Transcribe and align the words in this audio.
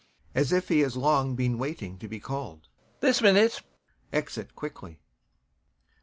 [As 0.33 0.51
if 0.51 0.69
he 0.69 0.79
has 0.79 0.97
long 0.97 1.35
been 1.35 1.59
waiting 1.59 1.99
to 1.99 2.07
be 2.07 2.19
called] 2.19 2.67
This 3.01 3.21
minute. 3.21 3.61
[Exit 4.11 4.55
quickly. 4.55 4.99